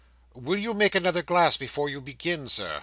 'Will 0.33 0.57
you 0.57 0.73
make 0.73 0.95
another 0.95 1.21
glass 1.21 1.57
before 1.57 1.87
you 1.87 2.01
begin, 2.01 2.47
Sir? 2.49 2.79